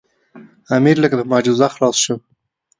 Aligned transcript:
امیر 0.75 0.97
لکه 1.03 1.15
په 1.19 1.25
معجزه 1.31 1.67
خلاص 1.75 1.95
شو. 2.03 2.15